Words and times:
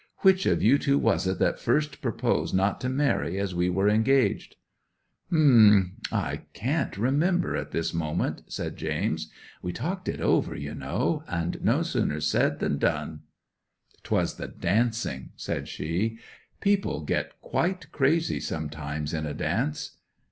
Which 0.21 0.47
of 0.47 0.63
you 0.63 0.79
two 0.79 0.97
was 0.97 1.27
it 1.27 1.37
that 1.37 1.59
first 1.59 2.01
proposed 2.01 2.55
not 2.55 2.81
to 2.81 2.89
marry 2.89 3.37
as 3.37 3.53
we 3.53 3.69
were 3.69 3.87
engaged?" 3.87 4.55
'"H'm—I 5.29 6.37
can't 6.53 6.97
remember 6.97 7.55
at 7.55 7.69
this 7.69 7.93
moment," 7.93 8.41
says 8.47 8.71
James. 8.73 9.29
"We 9.61 9.71
talked 9.71 10.09
it 10.09 10.19
over, 10.19 10.55
you 10.55 10.73
know; 10.73 11.23
and 11.27 11.63
no 11.63 11.83
sooner 11.83 12.19
said 12.19 12.57
than 12.57 12.79
done." 12.79 13.19
'"'Twas 14.01 14.37
the 14.37 14.47
dancing," 14.47 15.33
said 15.35 15.67
she. 15.67 16.17
"People 16.61 17.01
get 17.01 17.39
quite 17.39 17.91
crazy 17.91 18.39
sometimes 18.39 19.13
in 19.13 19.27
a 19.27 19.35
dance." 19.35 19.97